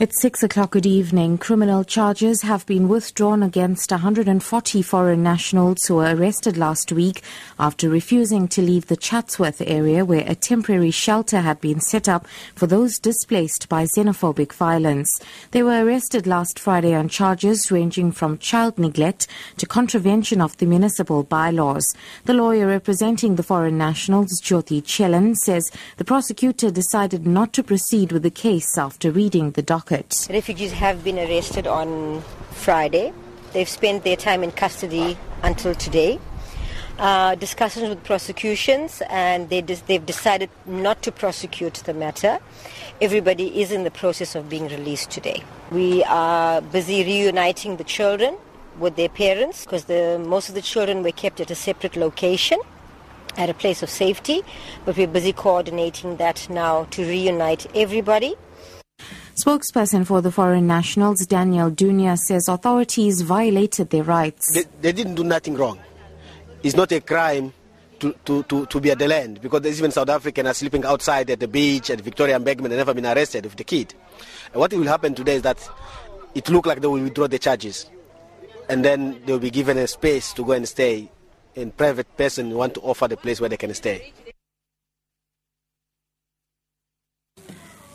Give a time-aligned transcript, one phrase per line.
[0.00, 1.36] It's six o'clock good evening.
[1.36, 7.20] Criminal charges have been withdrawn against 140 foreign nationals who were arrested last week
[7.58, 12.26] after refusing to leave the Chatsworth area where a temporary shelter had been set up
[12.54, 15.20] for those displaced by xenophobic violence.
[15.50, 19.26] They were arrested last Friday on charges ranging from child neglect
[19.58, 21.94] to contravention of the municipal bylaws.
[22.24, 28.12] The lawyer representing the foreign nationals, Jyoti Chelan, says the prosecutor decided not to proceed
[28.12, 29.89] with the case after reading the document.
[29.90, 32.22] Refugees have been arrested on
[32.52, 33.12] Friday.
[33.52, 36.20] They've spent their time in custody until today.
[36.96, 42.38] Uh, discussions with prosecutions, and they they've decided not to prosecute the matter.
[43.00, 45.42] Everybody is in the process of being released today.
[45.72, 48.36] We are busy reuniting the children
[48.78, 52.60] with their parents because the, most of the children were kept at a separate location
[53.36, 54.42] at a place of safety,
[54.84, 58.34] but we're busy coordinating that now to reunite everybody.
[59.40, 64.52] Spokesperson for the foreign nationals, Daniel Dunia, says authorities violated their rights.
[64.52, 65.78] They, they didn't do nothing wrong.
[66.62, 67.54] It's not a crime
[68.00, 70.84] to, to, to, to be at the land because there's even South Africans are sleeping
[70.84, 73.94] outside at the beach at Victoria Embankment and never been arrested with the kid.
[74.52, 75.66] And what will happen today is that
[76.34, 77.88] it look like they will withdraw the charges
[78.68, 81.10] and then they will be given a space to go and stay
[81.54, 84.12] in private person want to offer the place where they can stay.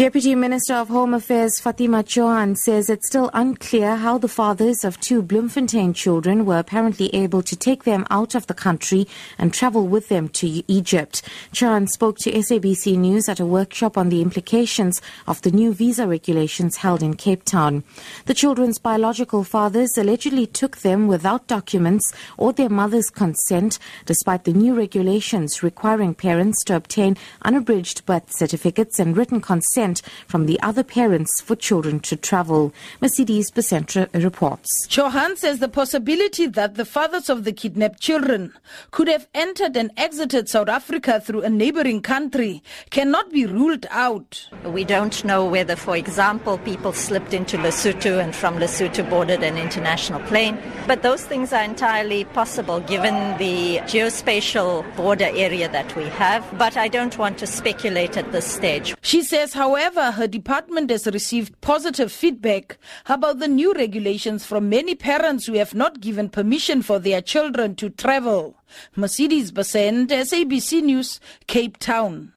[0.00, 4.98] Deputy Minister of Home Affairs Fatima Chohan says it's still unclear how the fathers of
[4.98, 9.86] two Bloemfontein children were apparently able to take them out of the country and travel
[9.86, 11.20] with them to Egypt.
[11.52, 16.06] Chohan spoke to SABC News at a workshop on the implications of the new visa
[16.06, 17.84] regulations held in Cape Town.
[18.24, 24.54] The children's biological fathers allegedly took them without documents or their mother's consent, despite the
[24.54, 30.60] new regulations requiring parents to obtain unabridged birth certificates and written consent consent from the
[30.60, 32.72] other parents for children to travel.
[33.00, 34.86] Mercedes Becentra reports.
[34.88, 38.52] Chohan says the possibility that the fathers of the kidnapped children
[38.90, 44.48] could have entered and exited South Africa through a neighboring country cannot be ruled out.
[44.64, 49.56] We don't know whether, for example, people slipped into Lesotho and from Lesotho boarded an
[49.56, 56.04] international plane, but those things are entirely possible given the geospatial border area that we
[56.04, 58.94] have, but I don't want to speculate at this stage.
[59.02, 62.76] She says, however, However, her department has received positive feedback
[63.06, 67.74] about the new regulations from many parents who have not given permission for their children
[67.76, 68.56] to travel.
[68.94, 72.34] Mercedes Besant, SABC News, Cape Town.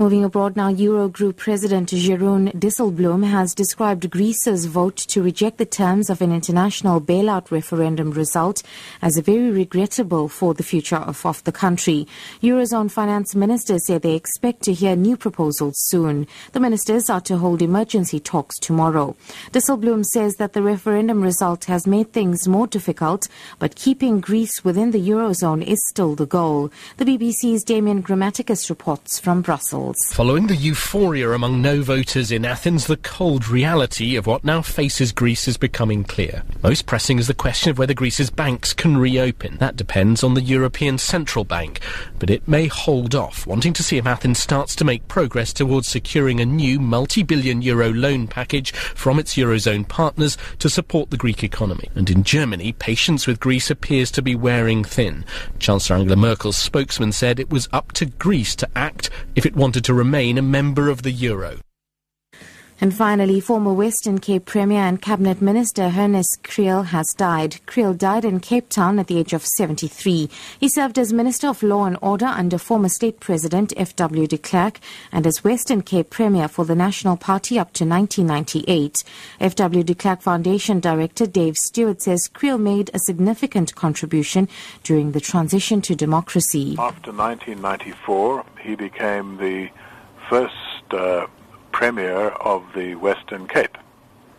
[0.00, 6.08] Moving abroad now, Eurogroup President Jeroen Dijsselbloem has described Greece's vote to reject the terms
[6.08, 8.62] of an international bailout referendum result
[9.02, 12.06] as a very regrettable for the future of, of the country.
[12.40, 16.28] Eurozone finance ministers say they expect to hear new proposals soon.
[16.52, 19.16] The ministers are to hold emergency talks tomorrow.
[19.50, 23.26] Dijsselbloem says that the referendum result has made things more difficult,
[23.58, 26.70] but keeping Greece within the Eurozone is still the goal.
[26.98, 30.12] The BBC's Damian Grammaticus reports from Brussels.
[30.12, 35.10] Following the euphoria among no voters in Athens, the cold reality of what now faces
[35.10, 36.42] Greece is becoming clear.
[36.62, 39.56] Most pressing is the question of whether Greece's banks can reopen.
[39.56, 41.80] That depends on the European Central Bank,
[42.18, 45.88] but it may hold off, wanting to see if Athens starts to make progress towards
[45.88, 51.42] securing a new multi-billion euro loan package from its Eurozone partners to support the Greek
[51.42, 51.88] economy.
[51.94, 55.24] And in Germany, patience with Greece appears to be wearing thin.
[55.58, 59.84] Chancellor Angela Merkel's spokesman said it was up to Greece to act if it wanted
[59.84, 61.60] to remain a member of the euro.
[62.80, 67.56] And finally, former Western Cape Premier and Cabinet Minister Hernus Kriel has died.
[67.66, 70.30] Kriel died in Cape Town at the age of 73.
[70.60, 74.28] He served as Minister of Law and Order under former State President F.W.
[74.28, 74.78] de Klerk
[75.10, 79.02] and as Western Cape Premier for the National Party up to 1998.
[79.40, 79.82] F.W.
[79.82, 84.48] de Klerk Foundation Director Dave Stewart says Kriel made a significant contribution
[84.84, 86.76] during the transition to democracy.
[86.78, 89.68] After 1994, he became the
[90.28, 90.54] first
[90.92, 91.26] uh,
[91.78, 93.78] premier of the Western Cape.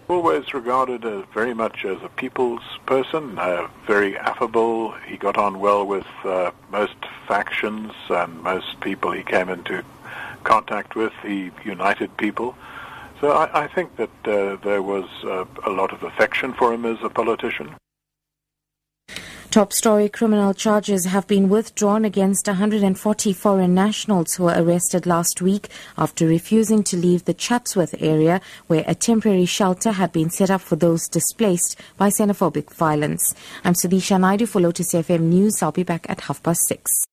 [0.10, 4.92] Always regarded as very much as a people's person, uh, very affable.
[5.08, 6.98] He got on well with uh, most
[7.30, 9.86] factions and most people he came into
[10.44, 11.14] contact with.
[11.24, 12.58] He united people.
[13.22, 16.86] So I, I think that uh, there was uh, a lot of affection for him
[16.86, 17.74] as a politician.
[19.52, 25.42] Top story criminal charges have been withdrawn against 140 foreign nationals who were arrested last
[25.42, 30.52] week after refusing to leave the Chatsworth area where a temporary shelter had been set
[30.52, 33.34] up for those displaced by xenophobic violence.
[33.64, 35.64] I'm Sudisha Naidu for Lotus FM News.
[35.64, 37.08] I'll be back at half past six.